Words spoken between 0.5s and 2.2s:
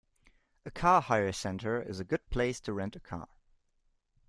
A car hire centre is a